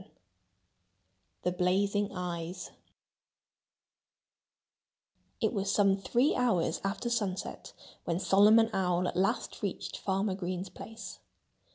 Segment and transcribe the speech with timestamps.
[0.01, 0.09] VII
[1.43, 2.71] The Blazing Eyes
[5.39, 7.71] It was some three hours after sunset
[8.05, 11.19] when Solomon Owl at last reached Farmer Green's place.